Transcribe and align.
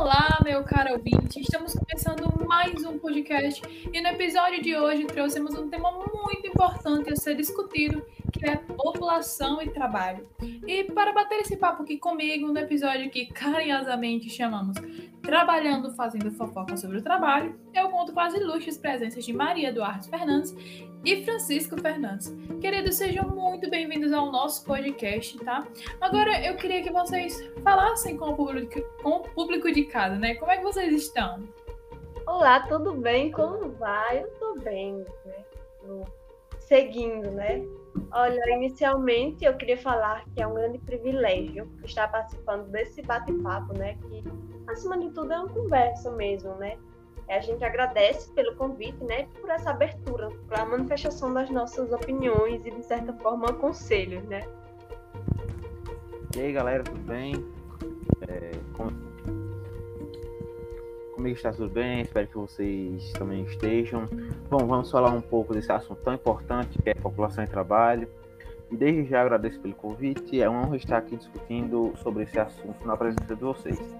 Olá, 0.00 0.38
meu 0.44 0.62
caro 0.62 0.92
ouvinte! 0.92 1.40
Estamos 1.40 1.74
começando 1.74 2.46
mais 2.46 2.84
um 2.84 3.00
podcast 3.00 3.60
e 3.92 4.00
no 4.00 4.08
episódio 4.10 4.62
de 4.62 4.76
hoje 4.76 5.04
trouxemos 5.06 5.56
um 5.56 5.68
tema 5.68 5.90
muito 5.90 6.46
importante 6.46 7.12
a 7.12 7.16
ser 7.16 7.34
discutido, 7.34 8.00
que 8.38 8.48
é 8.48 8.56
população 8.56 9.60
e 9.60 9.68
trabalho. 9.68 10.28
E 10.66 10.84
para 10.84 11.12
bater 11.12 11.40
esse 11.40 11.56
papo 11.56 11.82
aqui 11.82 11.98
comigo, 11.98 12.48
no 12.48 12.58
episódio 12.58 13.10
que 13.10 13.26
carinhosamente 13.26 14.30
chamamos 14.30 14.76
Trabalhando 15.22 15.90
Fazendo 15.94 16.30
Fofoca 16.30 16.76
sobre 16.76 16.98
o 16.98 17.02
Trabalho, 17.02 17.58
eu 17.74 17.88
conto 17.90 18.12
com 18.12 18.20
as 18.20 18.34
ilustres 18.34 18.78
presenças 18.78 19.24
de 19.24 19.32
Maria 19.32 19.72
Duarte 19.72 20.08
Fernandes 20.08 20.54
e 21.04 21.24
Francisco 21.24 21.80
Fernandes. 21.80 22.34
Queridos, 22.60 22.94
sejam 22.94 23.28
muito 23.28 23.68
bem-vindos 23.68 24.12
ao 24.12 24.30
nosso 24.30 24.64
podcast, 24.64 25.36
tá? 25.38 25.66
Agora 26.00 26.44
eu 26.46 26.56
queria 26.56 26.82
que 26.82 26.92
vocês 26.92 27.36
falassem 27.62 28.16
com 28.16 28.30
o 28.30 28.36
público, 28.36 28.80
com 29.02 29.16
o 29.16 29.20
público 29.20 29.70
de 29.72 29.84
casa, 29.84 30.16
né? 30.16 30.36
Como 30.36 30.50
é 30.52 30.58
que 30.58 30.62
vocês 30.62 30.94
estão? 30.94 31.42
Olá, 32.26 32.60
tudo 32.68 32.94
bem? 32.94 33.32
Como 33.32 33.70
vai? 33.72 34.22
Eu 34.22 34.28
tô 34.38 34.54
bem, 34.60 35.04
né? 35.24 36.04
Seguindo, 36.68 37.30
né? 37.30 37.66
Olha, 38.12 38.38
inicialmente 38.50 39.42
eu 39.42 39.56
queria 39.56 39.78
falar 39.78 40.22
que 40.34 40.42
é 40.42 40.46
um 40.46 40.52
grande 40.52 40.78
privilégio 40.78 41.66
estar 41.82 42.08
participando 42.08 42.68
desse 42.68 43.00
bate-papo, 43.00 43.72
né? 43.72 43.94
Que, 43.94 44.22
acima 44.70 44.98
de 44.98 45.10
tudo, 45.10 45.32
é 45.32 45.38
uma 45.38 45.48
conversa 45.48 46.10
mesmo, 46.12 46.54
né? 46.56 46.76
A 47.26 47.40
gente 47.40 47.64
agradece 47.64 48.30
pelo 48.32 48.54
convite, 48.56 49.02
né, 49.04 49.28
por 49.40 49.50
essa 49.50 49.70
abertura, 49.70 50.30
para 50.46 50.62
a 50.62 50.66
manifestação 50.66 51.32
das 51.32 51.50
nossas 51.50 51.90
opiniões 51.90 52.64
e, 52.64 52.70
de 52.70 52.82
certa 52.82 53.14
forma, 53.14 53.52
conselhos, 53.54 54.22
né? 54.24 54.40
E 56.36 56.40
aí, 56.40 56.52
galera, 56.52 56.82
tudo 56.82 57.00
bem? 57.00 57.34
É, 58.28 58.50
com... 58.74 59.07
Comigo 61.18 61.34
está 61.34 61.50
tudo 61.50 61.68
bem, 61.68 62.02
espero 62.02 62.28
que 62.28 62.36
vocês 62.36 63.12
também 63.14 63.42
estejam. 63.42 64.08
Bom, 64.48 64.64
vamos 64.68 64.88
falar 64.88 65.10
um 65.10 65.20
pouco 65.20 65.52
desse 65.52 65.72
assunto 65.72 66.00
tão 66.00 66.14
importante 66.14 66.80
que 66.80 66.90
é 66.90 66.94
população 66.94 67.42
e 67.42 67.46
trabalho. 67.48 68.08
E 68.70 68.76
desde 68.76 69.04
já 69.10 69.22
agradeço 69.22 69.58
pelo 69.58 69.74
convite, 69.74 70.40
é 70.40 70.48
uma 70.48 70.62
honra 70.62 70.76
estar 70.76 70.98
aqui 70.98 71.16
discutindo 71.16 71.92
sobre 72.04 72.22
esse 72.22 72.38
assunto 72.38 72.86
na 72.86 72.96
presença 72.96 73.34
de 73.34 73.42
vocês. 73.42 73.96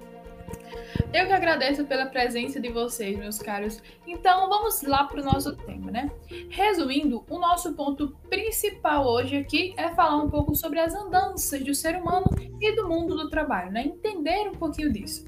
Eu 1.12 1.26
que 1.26 1.32
agradeço 1.32 1.84
pela 1.84 2.06
presença 2.06 2.60
de 2.60 2.68
vocês, 2.70 3.18
meus 3.18 3.38
caros. 3.38 3.82
Então, 4.06 4.48
vamos 4.48 4.82
lá 4.82 5.04
para 5.04 5.20
o 5.20 5.24
nosso 5.24 5.56
tema, 5.56 5.90
né? 5.90 6.10
Resumindo, 6.50 7.24
o 7.28 7.38
nosso 7.38 7.74
ponto 7.74 8.16
principal 8.28 9.06
hoje 9.06 9.36
aqui 9.36 9.74
é 9.76 9.88
falar 9.90 10.16
um 10.16 10.30
pouco 10.30 10.54
sobre 10.54 10.80
as 10.80 10.94
andanças 10.94 11.62
do 11.62 11.74
ser 11.74 11.96
humano 11.96 12.26
e 12.60 12.74
do 12.74 12.88
mundo 12.88 13.16
do 13.16 13.28
trabalho, 13.30 13.72
né? 13.72 13.84
Entender 13.86 14.48
um 14.48 14.54
pouquinho 14.54 14.92
disso. 14.92 15.26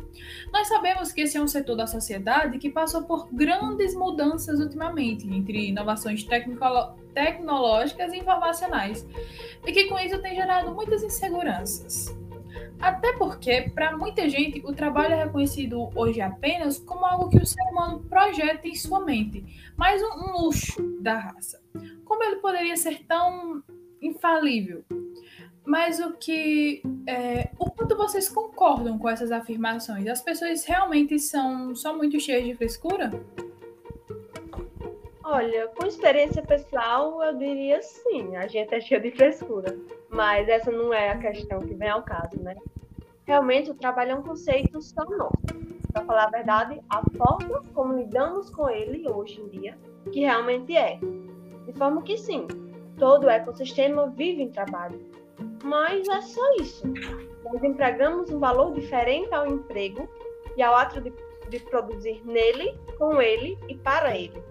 Nós 0.52 0.68
sabemos 0.68 1.12
que 1.12 1.22
esse 1.22 1.36
é 1.38 1.42
um 1.42 1.48
setor 1.48 1.76
da 1.76 1.86
sociedade 1.86 2.58
que 2.58 2.68
passou 2.68 3.04
por 3.04 3.32
grandes 3.32 3.94
mudanças 3.94 4.60
ultimamente, 4.60 5.26
entre 5.26 5.68
inovações 5.68 6.24
tecnológicas 7.14 8.12
e 8.12 8.18
informacionais, 8.18 9.06
e 9.66 9.72
que 9.72 9.88
com 9.88 9.98
isso 9.98 10.20
tem 10.20 10.34
gerado 10.34 10.74
muitas 10.74 11.02
inseguranças. 11.02 12.14
Até 12.80 13.12
porque, 13.14 13.70
para 13.74 13.96
muita 13.96 14.28
gente, 14.28 14.60
o 14.64 14.72
trabalho 14.72 15.14
é 15.14 15.24
reconhecido 15.24 15.90
hoje 15.94 16.20
apenas 16.20 16.78
como 16.78 17.04
algo 17.04 17.28
que 17.28 17.36
o 17.36 17.46
ser 17.46 17.62
humano 17.70 18.00
projeta 18.08 18.66
em 18.66 18.74
sua 18.74 19.00
mente, 19.00 19.44
mais 19.76 20.02
um, 20.02 20.32
luxo 20.32 20.82
da 21.00 21.18
raça. 21.18 21.60
Como 22.04 22.22
ele 22.24 22.36
poderia 22.36 22.76
ser 22.76 23.04
tão 23.06 23.62
infalível? 24.00 24.84
Mas 25.64 26.00
o 26.00 26.12
que. 26.14 26.82
É, 27.06 27.50
o 27.58 27.70
quanto 27.70 27.96
vocês 27.96 28.28
concordam 28.28 28.98
com 28.98 29.08
essas 29.08 29.30
afirmações? 29.30 30.06
As 30.06 30.22
pessoas 30.22 30.64
realmente 30.64 31.18
são 31.18 31.74
só 31.74 31.96
muito 31.96 32.18
cheias 32.18 32.44
de 32.44 32.54
frescura? 32.54 33.10
Olha, 35.22 35.68
com 35.68 35.86
experiência 35.86 36.42
pessoal, 36.42 37.22
eu 37.22 37.36
diria 37.36 37.80
sim, 37.82 38.34
a 38.34 38.48
gente 38.48 38.74
é 38.74 38.80
cheio 38.80 39.00
de 39.00 39.12
frescura. 39.12 39.78
Mas 40.10 40.48
essa 40.48 40.70
não 40.70 40.92
é 40.92 41.10
a 41.10 41.18
questão 41.18 41.60
que 41.60 41.74
vem 41.74 41.88
ao 41.88 42.02
caso, 42.02 42.42
né? 42.42 42.56
Realmente, 43.24 43.70
o 43.70 43.74
trabalho 43.74 44.12
é 44.12 44.14
um 44.16 44.22
conceito 44.22 44.80
só 44.82 45.04
nosso. 45.04 45.36
Para 45.92 46.04
falar 46.04 46.24
a 46.24 46.30
verdade, 46.30 46.80
a 46.90 47.02
forma 47.16 47.62
como 47.72 47.96
lidamos 47.96 48.50
com 48.50 48.68
ele 48.68 49.08
hoje 49.08 49.40
em 49.40 49.48
dia, 49.48 49.78
que 50.12 50.20
realmente 50.20 50.76
é. 50.76 50.98
De 51.64 51.72
forma 51.74 52.02
que 52.02 52.16
sim, 52.16 52.46
todo 52.98 53.24
o 53.24 53.30
ecossistema 53.30 54.08
vive 54.08 54.42
em 54.42 54.50
trabalho. 54.50 55.00
Mas 55.62 56.08
é 56.08 56.20
só 56.20 56.54
isso. 56.56 56.84
Nós 57.44 57.62
empregamos 57.62 58.30
um 58.30 58.38
valor 58.38 58.74
diferente 58.74 59.32
ao 59.32 59.46
emprego 59.46 60.08
e 60.56 60.62
ao 60.62 60.74
ato 60.74 61.00
de, 61.00 61.12
de 61.48 61.60
produzir 61.60 62.24
nele, 62.24 62.76
com 62.98 63.20
ele 63.20 63.58
e 63.68 63.76
para 63.76 64.16
ele. 64.16 64.42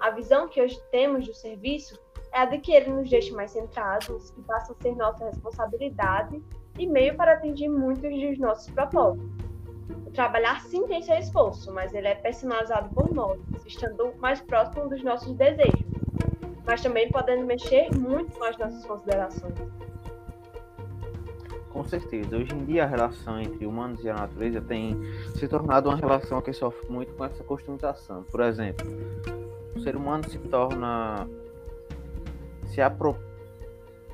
A 0.00 0.10
visão 0.10 0.48
que 0.48 0.60
hoje 0.60 0.80
temos 0.90 1.26
do 1.26 1.34
serviço 1.34 2.00
é 2.32 2.40
a 2.40 2.44
de 2.46 2.58
que 2.58 2.72
ele 2.72 2.90
nos 2.90 3.08
deixe 3.08 3.32
mais 3.32 3.50
centrados, 3.50 4.30
que 4.30 4.42
passa 4.42 4.72
a 4.72 4.82
ser 4.82 4.96
nossa 4.96 5.24
responsabilidade 5.26 6.42
e 6.78 6.86
meio 6.86 7.14
para 7.14 7.34
atingir 7.34 7.68
muitos 7.68 8.10
dos 8.10 8.38
nossos 8.38 8.70
propósitos. 8.70 9.30
O 10.06 10.10
trabalhar 10.10 10.60
sim 10.62 10.86
tem 10.86 11.02
seu 11.02 11.16
esforço, 11.16 11.72
mas 11.72 11.92
ele 11.92 12.08
é 12.08 12.14
personalizado 12.14 12.88
por 12.94 13.12
nós, 13.12 13.38
estando 13.66 14.14
mais 14.18 14.40
próximo 14.40 14.88
dos 14.88 15.02
nossos 15.02 15.34
desejos, 15.34 15.84
mas 16.66 16.82
também 16.82 17.10
podendo 17.10 17.44
mexer 17.44 17.90
muito 17.94 18.32
com 18.38 18.44
as 18.44 18.56
nossas 18.56 18.84
considerações. 18.86 19.54
Com 21.70 21.84
certeza. 21.84 22.36
Hoje 22.36 22.54
em 22.54 22.64
dia 22.64 22.84
a 22.84 22.86
relação 22.86 23.40
entre 23.40 23.66
humanos 23.66 24.04
e 24.04 24.10
a 24.10 24.14
natureza 24.14 24.60
tem 24.60 24.94
se 25.34 25.48
tornado 25.48 25.88
uma 25.88 25.96
relação 25.96 26.40
que 26.40 26.52
sofre 26.52 26.86
muito 26.90 27.14
com 27.14 27.24
essa 27.24 27.42
customização. 27.44 28.22
Por 28.24 28.42
exemplo, 28.42 28.86
o 29.74 29.80
ser 29.80 29.96
humano 29.96 30.28
se 30.28 30.38
torna 30.38 31.26
se 32.72 32.80
apro... 32.80 33.16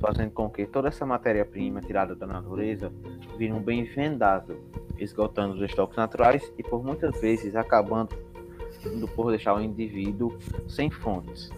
fazendo 0.00 0.30
com 0.32 0.48
que 0.48 0.66
toda 0.66 0.88
essa 0.88 1.04
matéria-prima 1.04 1.80
tirada 1.80 2.14
da 2.14 2.26
natureza 2.26 2.92
vire 3.36 3.52
um 3.52 3.62
bem 3.62 3.84
vendável, 3.84 4.62
esgotando 4.98 5.54
os 5.54 5.62
estoques 5.62 5.96
naturais 5.96 6.52
e 6.56 6.62
por 6.62 6.84
muitas 6.84 7.20
vezes 7.20 7.54
acabando 7.56 8.16
por 9.14 9.30
deixar 9.30 9.54
o 9.54 9.60
indivíduo 9.60 10.36
sem 10.68 10.90
fontes. 10.90 11.50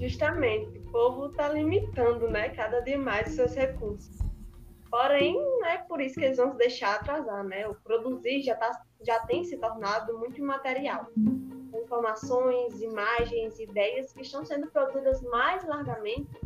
Justamente, 0.00 0.78
o 0.78 0.90
povo 0.90 1.26
está 1.26 1.48
limitando 1.48 2.28
né, 2.28 2.48
cada 2.50 2.80
dia 2.80 2.98
mais 2.98 3.28
os 3.28 3.34
seus 3.34 3.54
recursos. 3.54 4.18
Porém, 4.90 5.34
não 5.34 5.66
é 5.66 5.78
por 5.78 6.02
isso 6.02 6.16
que 6.16 6.24
eles 6.26 6.36
vão 6.36 6.52
se 6.52 6.58
deixar 6.58 6.96
atrasar, 6.96 7.42
né? 7.44 7.66
O 7.66 7.74
produzir 7.76 8.42
já, 8.42 8.54
tá, 8.54 8.82
já 9.00 9.20
tem 9.20 9.42
se 9.42 9.56
tornado 9.56 10.18
muito 10.18 10.38
imaterial. 10.38 11.06
Informações, 11.92 12.80
imagens, 12.80 13.60
ideias 13.60 14.14
que 14.14 14.22
estão 14.22 14.46
sendo 14.46 14.66
produzidas 14.68 15.20
mais 15.24 15.62
largamente 15.66 16.40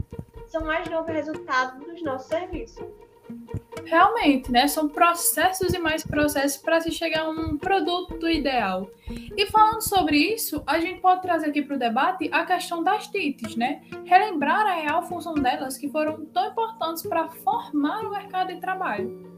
são 0.48 0.64
mais 0.64 0.88
novo 0.90 1.06
resultado 1.06 1.78
dos 1.84 2.02
nossos 2.02 2.26
serviços 2.26 2.84
realmente, 3.84 4.50
né? 4.50 4.66
São 4.66 4.88
processos 4.88 5.72
e 5.72 5.78
mais 5.78 6.04
processos 6.04 6.60
para 6.60 6.80
se 6.80 6.90
chegar 6.90 7.22
a 7.22 7.28
um 7.28 7.56
produto 7.56 8.28
ideal. 8.28 8.90
E 9.36 9.46
falando 9.46 9.80
sobre 9.80 10.16
isso, 10.16 10.60
a 10.66 10.80
gente 10.80 11.00
pode 11.00 11.22
trazer 11.22 11.50
aqui 11.50 11.62
para 11.62 11.76
o 11.76 11.78
debate 11.78 12.28
a 12.32 12.44
questão 12.44 12.82
das 12.82 13.06
TITs, 13.06 13.54
né? 13.54 13.82
Relembrar 14.04 14.66
a 14.66 14.74
real 14.74 15.02
função 15.04 15.34
delas 15.34 15.78
que 15.78 15.88
foram 15.88 16.26
tão 16.26 16.48
importantes 16.48 17.04
para 17.04 17.28
formar 17.28 18.04
o 18.04 18.10
mercado 18.10 18.52
de 18.52 18.60
trabalho. 18.60 19.35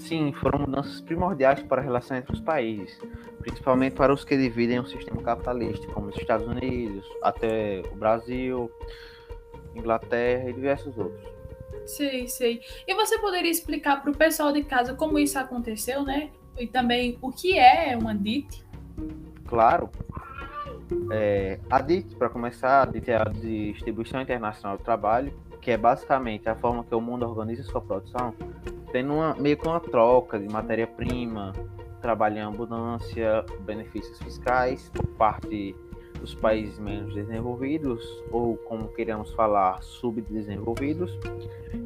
Sim, 0.00 0.32
foram 0.32 0.60
mudanças 0.60 1.00
primordiais 1.00 1.62
para 1.62 1.80
a 1.80 1.84
relação 1.84 2.16
entre 2.16 2.32
os 2.32 2.40
países, 2.40 2.98
principalmente 3.38 3.94
para 3.94 4.12
os 4.12 4.24
que 4.24 4.36
dividem 4.36 4.80
o 4.80 4.86
sistema 4.86 5.22
capitalista, 5.22 5.86
como 5.88 6.08
os 6.08 6.16
Estados 6.16 6.48
Unidos, 6.48 7.06
até 7.22 7.82
o 7.92 7.96
Brasil, 7.96 8.70
Inglaterra 9.74 10.48
e 10.48 10.52
diversos 10.52 10.96
outros. 10.96 11.28
Sei, 11.86 12.26
sei. 12.28 12.60
E 12.86 12.94
você 12.94 13.18
poderia 13.18 13.50
explicar 13.50 14.00
para 14.00 14.10
o 14.10 14.16
pessoal 14.16 14.52
de 14.52 14.64
casa 14.64 14.94
como 14.94 15.18
isso 15.18 15.38
aconteceu, 15.38 16.02
né? 16.02 16.30
E 16.58 16.66
também 16.66 17.18
o 17.20 17.30
que 17.30 17.58
é 17.58 17.96
uma 17.96 18.14
DIT? 18.14 18.64
Claro. 19.46 19.90
É, 21.12 21.60
a 21.68 21.80
DIT, 21.80 22.16
para 22.16 22.28
começar, 22.28 22.82
a 22.82 22.84
DIT 22.86 23.10
é 23.10 23.16
a 23.16 23.24
Distribuição 23.24 24.20
Internacional 24.20 24.78
do 24.78 24.82
Trabalho, 24.82 25.32
que 25.60 25.70
é 25.70 25.76
basicamente 25.76 26.48
a 26.48 26.56
forma 26.56 26.84
que 26.84 26.94
o 26.94 27.00
mundo 27.00 27.24
organiza 27.26 27.62
sua 27.62 27.80
produção, 27.80 28.34
tendo 28.92 29.14
uma, 29.14 29.34
meio 29.34 29.56
que 29.56 29.66
uma 29.66 29.80
troca 29.80 30.38
de 30.38 30.48
matéria-prima, 30.48 31.52
trabalho 32.00 32.38
em 32.38 32.42
abundância, 32.42 33.44
benefícios 33.60 34.18
fiscais 34.18 34.90
por 34.90 35.06
parte 35.16 35.74
os 36.22 36.34
países 36.34 36.78
menos 36.78 37.14
desenvolvidos, 37.14 38.04
ou 38.30 38.56
como 38.56 38.88
queremos 38.88 39.32
falar, 39.32 39.82
subdesenvolvidos, 39.82 41.18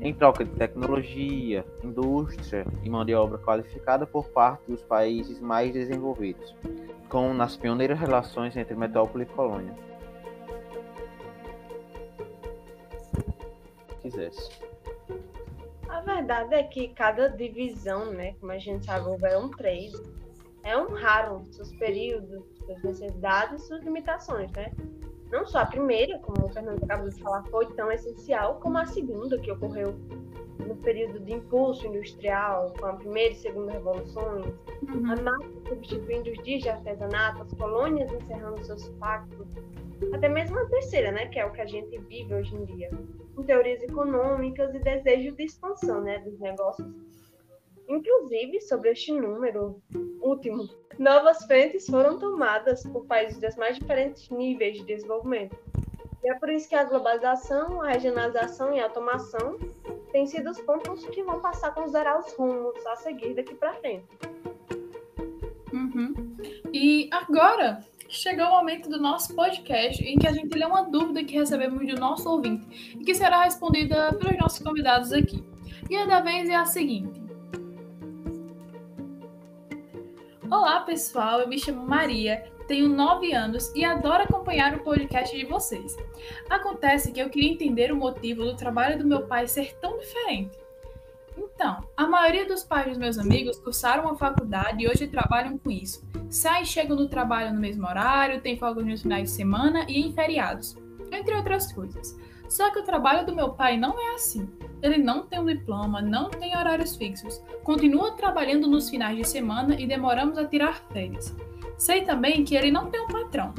em 0.01 0.13
troca 0.13 0.45
de 0.45 0.51
tecnologia, 0.53 1.65
indústria 1.83 2.67
e 2.83 2.91
mão 2.91 3.05
de 3.05 3.15
obra 3.15 3.39
qualificada 3.39 4.07
por 4.07 4.29
parte 4.31 4.63
dos 4.69 4.83
países 4.83 5.41
mais 5.41 5.73
desenvolvidos, 5.73 6.55
como 7.09 7.33
nas 7.33 7.57
pioneiras 7.57 7.99
relações 7.99 8.57
entre 8.57 8.75
metrópole 8.75 9.25
e 9.25 9.27
colônia. 9.27 9.75
Quisesse. 14.03 14.74
A 16.05 16.17
verdade 16.17 16.55
é 16.55 16.63
que 16.63 16.89
cada 16.89 17.29
divisão, 17.29 18.13
né, 18.13 18.35
como 18.39 18.53
a 18.53 18.59
gente 18.59 18.85
sabe, 18.85 19.09
houveram 19.09 19.51
três, 19.51 19.95
é 20.63 20.77
um 20.77 20.93
raro 20.93 21.43
seus 21.51 21.75
períodos, 21.77 22.45
suas 22.59 22.83
necessidades 22.83 23.63
suas 23.67 23.83
limitações, 23.83 24.53
né? 24.53 24.71
Não 25.31 25.47
só 25.47 25.61
a 25.61 25.67
primeira, 25.67 26.19
como 26.19 26.47
o 26.47 26.51
Fernando 26.51 26.85
acabou 26.85 27.09
de 27.09 27.23
falar, 27.23 27.43
foi 27.45 27.67
tão 27.73 27.91
essencial, 27.91 28.61
como 28.61 28.77
a 28.77 28.85
segunda, 28.85 29.39
que 29.39 29.51
ocorreu 29.51 29.95
no 30.59 30.77
período 30.77 31.21
de 31.21 31.33
impulso 31.33 31.87
industrial, 31.87 32.75
com 32.79 32.85
a 32.85 32.93
primeira 32.93 33.33
e 33.33 33.37
segunda 33.37 33.73
revoluções, 33.73 34.45
uhum. 34.83 35.11
a 35.11 35.17
massa 35.17 35.49
substituindo 35.69 36.31
os 36.31 36.43
dias 36.45 36.63
de 36.63 36.69
artesanato, 36.69 37.43
as 37.43 37.53
colônias 37.55 38.13
encerrando 38.13 38.63
seus 38.63 38.91
pactos, 39.01 39.47
até 40.13 40.29
mesmo 40.29 40.59
a 40.59 40.67
terceira, 40.67 41.11
né, 41.11 41.27
que 41.29 41.39
é 41.39 41.47
o 41.47 41.51
que 41.51 41.63
a 41.63 41.67
gente 41.67 41.97
vive 41.99 42.35
hoje 42.35 42.55
em 42.55 42.65
dia, 42.67 42.91
com 43.35 43.43
teorias 43.43 43.83
econômicas 43.83 44.75
e 44.75 44.79
desejo 44.79 45.33
de 45.33 45.45
expansão, 45.45 46.01
né, 46.01 46.19
dos 46.19 46.39
negócios 46.41 46.87
Inclusive, 47.89 48.61
sobre 48.63 48.91
este 48.91 49.13
número 49.13 49.83
último, 50.21 50.69
novas 50.99 51.45
frentes 51.45 51.87
foram 51.87 52.19
tomadas 52.19 52.83
por 52.85 53.05
países 53.07 53.39
dos 53.39 53.57
mais 53.57 53.79
diferentes 53.79 54.29
níveis 54.31 54.79
de 54.79 54.85
desenvolvimento. 54.85 55.57
E 56.23 56.31
é 56.31 56.35
por 56.39 56.49
isso 56.49 56.69
que 56.69 56.75
a 56.75 56.85
globalização, 56.85 57.83
a 57.83 57.89
regionalização 57.89 58.73
e 58.73 58.81
a 58.81 58.85
automação 58.85 59.59
têm 60.11 60.27
sido 60.27 60.51
os 60.51 60.61
pontos 60.63 61.05
que 61.07 61.23
vão 61.23 61.41
passar 61.41 61.69
a 61.69 61.73
considerar 61.73 62.19
os 62.19 62.33
rumos 62.33 62.75
a 62.87 62.97
seguir 62.97 63.35
daqui 63.35 63.55
para 63.55 63.75
frente. 63.75 64.07
Uhum. 65.71 66.15
E 66.73 67.11
agora 67.13 67.85
chegou 68.09 68.47
o 68.47 68.51
momento 68.51 68.89
do 68.89 69.01
nosso 69.01 69.35
podcast 69.35 70.03
em 70.05 70.19
que 70.19 70.27
a 70.27 70.33
gente 70.33 70.57
lê 70.57 70.65
uma 70.65 70.83
dúvida 70.83 71.25
que 71.25 71.35
recebemos 71.35 71.87
do 71.87 72.01
nosso 72.01 72.29
ouvinte 72.29 72.97
e 72.99 73.05
que 73.05 73.15
será 73.15 73.45
respondida 73.45 74.13
pelos 74.15 74.39
nossos 74.39 74.59
convidados 74.61 75.13
aqui. 75.13 75.43
E 75.91 75.97
a 75.97 76.07
da 76.07 76.21
vez 76.21 76.49
é 76.49 76.55
a 76.55 76.65
seguinte: 76.65 77.21
Olá, 80.51 80.81
pessoal. 80.81 81.41
Eu 81.41 81.49
me 81.49 81.59
chamo 81.59 81.87
Maria, 81.87 82.45
tenho 82.67 82.89
9 82.89 83.33
anos 83.33 83.73
e 83.75 83.85
adoro 83.85 84.23
acompanhar 84.23 84.75
o 84.75 84.83
podcast 84.83 85.37
de 85.37 85.45
vocês. 85.45 85.97
Acontece 86.49 87.13
que 87.13 87.21
eu 87.21 87.29
queria 87.29 87.53
entender 87.53 87.93
o 87.93 87.97
motivo 87.97 88.45
do 88.45 88.57
trabalho 88.57 88.99
do 88.99 89.07
meu 89.07 89.27
pai 89.27 89.47
ser 89.47 89.75
tão 89.81 89.99
diferente. 89.99 90.64
Então, 91.37 91.85
a 91.97 92.07
maioria 92.07 92.47
dos 92.47 92.65
pais 92.65 92.89
dos 92.89 92.99
meus 92.99 93.19
amigos 93.19 93.59
cursaram 93.59 94.09
a 94.09 94.17
faculdade 94.17 94.83
e 94.83 94.89
hoje 94.89 95.07
trabalham 95.07 95.59
com 95.59 95.71
isso. 95.71 96.05
Saem 96.29 96.63
e 96.63 96.67
chegam 96.67 96.97
do 96.97 97.09
trabalho 97.09 97.53
no 97.53 97.61
mesmo 97.61 97.87
horário, 97.87 98.41
têm 98.41 98.57
folgas 98.57 98.85
nos 98.85 99.03
finais 99.03 99.31
de 99.31 99.37
semana 99.37 99.85
e 99.89 100.01
em 100.01 100.13
feriados, 100.13 100.77
entre 101.11 101.35
outras 101.35 101.73
coisas. 101.73 102.17
Só 102.49 102.71
que 102.71 102.79
o 102.79 102.85
trabalho 102.85 103.27
do 103.27 103.35
meu 103.35 103.51
pai 103.51 103.77
não 103.77 103.99
é 103.99 104.15
assim. 104.15 104.49
Ele 104.83 104.99
não 104.99 105.27
tem 105.27 105.41
um 105.41 105.47
diploma, 105.47 106.03
não 106.03 106.29
tem 106.29 106.57
horários 106.57 106.97
fixos, 106.97 107.43
continua 107.63 108.13
trabalhando 108.13 108.69
nos 108.69 108.91
finais 108.91 109.17
de 109.17 109.25
semana 109.25 109.81
e 109.81 109.87
demoramos 109.87 110.37
a 110.37 110.47
tirar 110.47 110.85
férias. 110.93 111.35
Sei 111.79 112.03
também 112.03 112.45
que 112.45 112.55
ele 112.55 112.71
não 112.71 112.91
tem 112.91 113.01
um 113.01 113.09
patrão. 113.09 113.55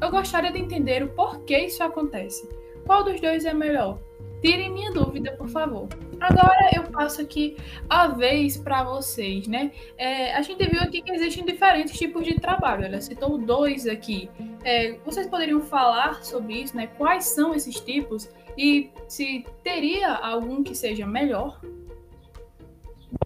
Eu 0.00 0.10
gostaria 0.10 0.50
de 0.50 0.58
entender 0.58 1.02
o 1.02 1.08
porquê 1.10 1.58
isso 1.66 1.82
acontece. 1.84 2.48
Qual 2.86 3.04
dos 3.04 3.20
dois 3.20 3.44
é 3.44 3.52
melhor? 3.52 3.98
Tirem 4.40 4.72
minha 4.72 4.90
dúvida, 4.90 5.32
por 5.32 5.48
favor. 5.48 5.88
Agora 6.20 6.70
eu 6.74 6.82
passo 6.84 7.22
aqui 7.22 7.56
a 7.88 8.06
vez 8.08 8.56
para 8.56 8.84
vocês, 8.84 9.48
né? 9.48 9.72
É, 9.96 10.34
a 10.34 10.42
gente 10.42 10.62
viu 10.68 10.80
aqui 10.80 11.00
que 11.00 11.10
existem 11.12 11.44
diferentes 11.44 11.98
tipos 11.98 12.24
de 12.24 12.38
trabalho. 12.38 12.84
Ela 12.84 13.00
citou 13.00 13.38
dois 13.38 13.86
aqui. 13.86 14.28
É, 14.62 14.98
vocês 15.04 15.26
poderiam 15.26 15.60
falar 15.62 16.22
sobre 16.22 16.54
isso, 16.54 16.76
né? 16.76 16.88
Quais 16.98 17.24
são 17.24 17.54
esses 17.54 17.80
tipos 17.80 18.28
e 18.56 18.90
se 19.08 19.46
teria 19.64 20.12
algum 20.12 20.62
que 20.62 20.74
seja 20.74 21.06
melhor? 21.06 21.58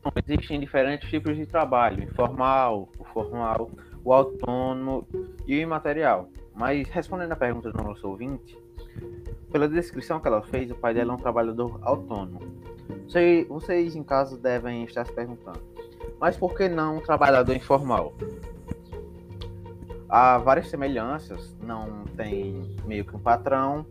Bom, 0.02 0.12
existem 0.26 0.61
diferentes 0.61 1.11
tipos 1.11 1.37
de 1.37 1.47
trabalho: 1.47 2.05
informal, 2.05 2.88
o 2.97 3.05
formal, 3.05 3.70
o 4.05 4.12
autônomo 4.12 5.06
e 5.47 5.56
o 5.56 5.61
imaterial. 5.61 6.29
Mas 6.55 6.89
respondendo 6.89 7.33
a 7.33 7.37
pergunta 7.37 7.73
do 7.73 7.83
nosso 7.83 8.09
ouvinte, 8.09 8.56
pela 9.51 9.69
descrição 9.69 10.21
que 10.21 10.29
ela 10.29 10.43
fez, 10.43 10.71
o 10.71 10.75
pai 10.75 10.95
dela 10.95 11.12
é 11.12 11.15
um 11.15 11.19
trabalhador 11.19 11.79
autônomo. 11.83 12.41
Vocês 13.49 13.95
em 13.95 14.03
casa 14.03 14.37
devem 14.37 14.85
estar 14.85 15.05
se 15.05 15.12
perguntando, 15.12 15.61
mas 16.21 16.37
por 16.37 16.55
que 16.55 16.69
não 16.69 16.99
um 16.99 17.01
trabalhador 17.01 17.55
informal? 17.55 18.15
Há 20.09 20.39
várias 20.39 20.69
semelhanças, 20.69 21.56
não 21.61 22.05
tem 22.17 22.77
meio 22.87 23.05
que 23.05 23.17
um 23.17 23.21
patrão, 23.21 23.87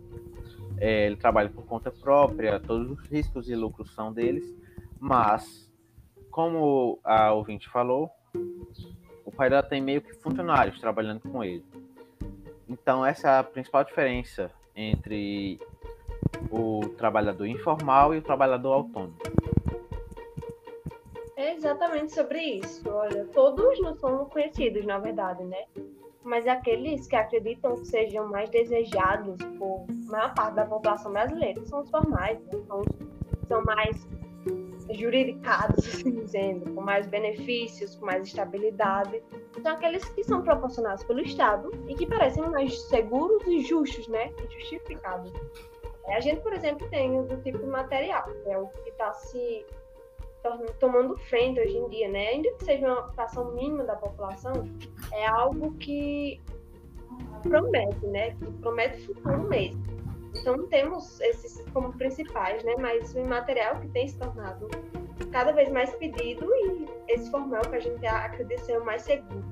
é, 0.78 1.06
ele 1.06 1.16
trabalha 1.16 1.48
por 1.48 1.64
conta 1.64 1.90
própria, 1.90 2.58
todos 2.58 2.90
os 2.90 3.06
riscos 3.08 3.48
e 3.48 3.54
lucros 3.54 3.94
são 3.94 4.12
deles, 4.12 4.54
mas, 4.98 5.70
como 6.30 6.98
a 7.04 7.32
ouvinte 7.32 7.68
falou, 7.68 8.10
o 9.24 9.30
pai 9.30 9.50
dela 9.50 9.62
tem 9.62 9.80
meio 9.82 10.00
que 10.02 10.14
funcionários 10.14 10.80
trabalhando 10.80 11.20
com 11.20 11.42
ele. 11.42 11.64
Então, 12.74 13.06
essa 13.06 13.28
é 13.28 13.38
a 13.38 13.44
principal 13.44 13.84
diferença 13.84 14.50
entre 14.74 15.60
o 16.50 16.80
trabalhador 16.98 17.46
informal 17.46 18.12
e 18.12 18.18
o 18.18 18.22
trabalhador 18.22 18.72
autônomo. 18.72 19.14
É 21.36 21.54
exatamente 21.54 22.12
sobre 22.12 22.40
isso. 22.40 22.88
Olha, 22.90 23.26
todos 23.32 23.80
não 23.80 23.94
são 23.94 24.24
conhecidos, 24.26 24.84
na 24.84 24.98
verdade, 24.98 25.44
né? 25.44 25.64
Mas 26.24 26.48
aqueles 26.48 27.06
que 27.06 27.14
acreditam 27.14 27.76
que 27.76 27.86
sejam 27.86 28.26
mais 28.28 28.50
desejados 28.50 29.36
por 29.56 29.86
maior 30.06 30.34
parte 30.34 30.54
da 30.54 30.64
população 30.64 31.12
brasileira 31.12 31.64
são 31.66 31.80
os 31.80 31.90
formais, 31.90 32.40
né? 32.40 32.60
são, 32.66 32.82
são 33.46 33.64
mais 33.64 34.04
juridicados, 34.94 35.86
assim 35.86 36.10
dizendo, 36.10 36.72
com 36.74 36.80
mais 36.80 37.06
benefícios, 37.06 37.96
com 37.96 38.06
mais 38.06 38.26
estabilidade. 38.26 39.22
São 39.62 39.72
aqueles 39.72 40.04
que 40.04 40.24
são 40.24 40.42
proporcionados 40.42 41.04
pelo 41.04 41.20
Estado 41.20 41.70
e 41.88 41.94
que 41.94 42.06
parecem 42.06 42.48
mais 42.50 42.80
seguros 42.82 43.46
e 43.46 43.60
justos, 43.62 44.08
né? 44.08 44.32
E 44.38 44.52
justificados. 44.52 45.32
É, 46.06 46.16
a 46.16 46.20
gente, 46.20 46.40
por 46.42 46.52
exemplo, 46.52 46.88
tem 46.90 47.18
o 47.18 47.22
do 47.22 47.36
tipo 47.38 47.66
material, 47.66 48.24
que 48.24 48.50
é 48.50 48.58
o 48.58 48.66
que 48.68 48.90
está 48.90 49.12
se 49.14 49.64
tomando 50.78 51.16
frente 51.16 51.58
hoje 51.58 51.76
em 51.78 51.88
dia, 51.88 52.08
né? 52.08 52.28
Ainda 52.28 52.52
que 52.52 52.64
seja 52.64 52.86
uma 52.86 53.10
fração 53.12 53.52
mínima 53.54 53.84
da 53.84 53.96
população, 53.96 54.52
é 55.12 55.26
algo 55.26 55.72
que 55.78 56.40
promete, 57.42 58.06
né? 58.06 58.32
Que 58.32 58.52
promete 58.60 59.06
futuro 59.06 59.48
mesmo. 59.48 59.82
Então 60.44 60.66
temos 60.66 61.18
esses 61.22 61.64
como 61.72 61.90
principais, 61.94 62.62
né? 62.64 62.74
Mas 62.78 63.14
o 63.14 63.18
imaterial 63.18 63.80
que 63.80 63.88
tem 63.88 64.06
se 64.06 64.18
tornado 64.18 64.68
cada 65.32 65.52
vez 65.52 65.70
mais 65.72 65.90
pedido 65.94 66.46
e 66.54 66.86
esse 67.08 67.30
formal 67.30 67.62
que 67.62 67.76
a 67.76 67.80
gente 67.80 68.06
acredita 68.06 68.62
ser 68.62 68.78
o 68.78 68.84
mais 68.84 69.00
seguro. 69.00 69.42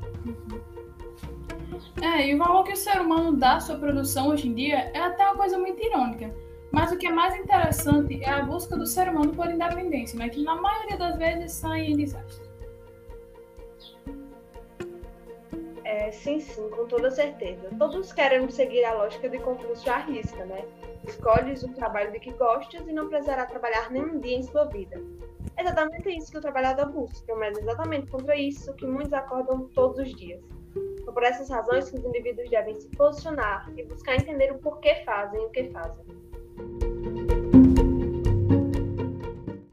É, 2.02 2.28
e 2.28 2.34
o 2.34 2.38
valor 2.38 2.64
que 2.64 2.74
o 2.74 2.76
ser 2.76 3.00
humano 3.00 3.34
dá 3.34 3.54
à 3.54 3.60
sua 3.60 3.78
produção 3.78 4.28
hoje 4.28 4.48
em 4.48 4.54
dia 4.54 4.90
é 4.92 4.98
até 4.98 5.24
uma 5.24 5.36
coisa 5.36 5.56
muito 5.56 5.82
irônica. 5.82 6.30
Mas 6.70 6.92
o 6.92 6.98
que 6.98 7.06
é 7.06 7.10
mais 7.10 7.34
interessante 7.36 8.22
é 8.22 8.28
a 8.28 8.42
busca 8.42 8.76
do 8.76 8.84
ser 8.84 9.08
humano 9.08 9.32
por 9.32 9.50
independência, 9.50 10.18
né? 10.18 10.28
que 10.28 10.42
na 10.42 10.56
maioria 10.56 10.98
das 10.98 11.16
vezes 11.16 11.52
sai 11.52 11.86
em 11.86 11.96
desastre. 11.96 12.51
É, 16.02 16.10
sim, 16.10 16.40
sim, 16.40 16.68
com 16.70 16.84
toda 16.88 17.12
certeza. 17.12 17.70
Todos 17.78 18.12
querem 18.12 18.50
seguir 18.50 18.84
a 18.84 18.92
lógica 18.92 19.28
de 19.28 19.38
concurso 19.38 19.88
à 19.88 19.98
risca, 19.98 20.44
né? 20.44 20.64
Escolhes 21.06 21.62
o 21.62 21.72
trabalho 21.74 22.10
de 22.10 22.18
que 22.18 22.32
gostas 22.32 22.88
e 22.88 22.92
não 22.92 23.08
precisará 23.08 23.46
trabalhar 23.46 23.88
nenhum 23.88 24.18
dia 24.18 24.36
em 24.36 24.42
sua 24.42 24.64
vida. 24.64 25.00
É 25.56 25.62
exatamente 25.62 26.10
isso 26.10 26.32
que 26.32 26.38
o 26.38 26.40
trabalhador 26.40 26.90
busca, 26.90 27.36
mas 27.36 27.56
é 27.56 27.60
exatamente 27.60 28.08
contra 28.08 28.34
isso 28.34 28.74
que 28.74 28.84
muitos 28.84 29.12
acordam 29.12 29.68
todos 29.68 29.96
os 30.00 30.12
dias. 30.16 30.42
Por 31.04 31.22
essas 31.22 31.48
razões 31.48 31.88
que 31.88 31.96
os 31.96 32.04
indivíduos 32.04 32.50
devem 32.50 32.80
se 32.80 32.88
posicionar 32.96 33.72
e 33.76 33.84
buscar 33.84 34.16
entender 34.16 34.50
o 34.50 34.58
porquê 34.58 35.04
fazem 35.04 35.40
o 35.46 35.50
que 35.50 35.70
fazem. 35.70 36.21